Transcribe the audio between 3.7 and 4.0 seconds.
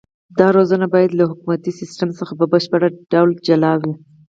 وي.